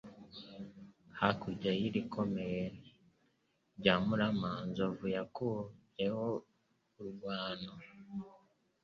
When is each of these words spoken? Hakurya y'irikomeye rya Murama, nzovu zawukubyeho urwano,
Hakurya 1.19 1.71
y'irikomeye 1.79 2.63
rya 3.79 3.95
Murama, 4.05 4.51
nzovu 4.69 5.05
zawukubyeho 5.13 6.27
urwano, 6.99 7.71